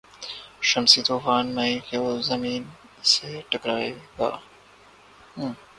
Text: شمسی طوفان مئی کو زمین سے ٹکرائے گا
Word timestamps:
شمسی 0.69 1.01
طوفان 1.07 1.45
مئی 1.55 1.73
کو 1.87 2.01
زمین 2.29 2.61
سے 3.11 3.29
ٹکرائے 3.49 3.91
گا 4.17 4.29